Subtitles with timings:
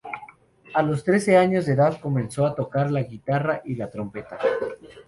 [0.73, 4.39] A los trece años de edad, comenzó a tocar la guitarra y la trompeta.